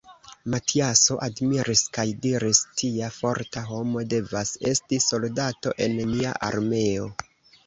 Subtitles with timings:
[0.51, 7.07] Matiaso admiris kaj diris: Tia forta homo devas esti soldato en mia armeo.